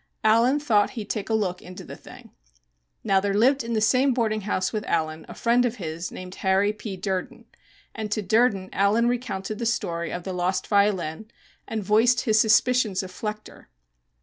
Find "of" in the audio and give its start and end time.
5.63-5.75, 10.11-10.23, 13.03-13.11